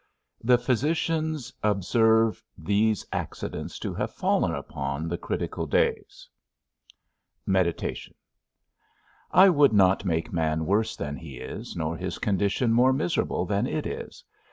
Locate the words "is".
11.37-11.75, 13.85-14.23